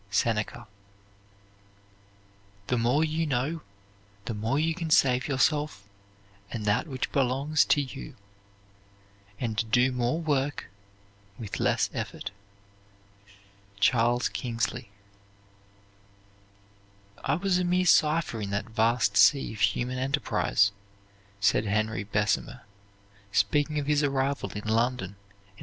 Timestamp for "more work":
9.91-10.71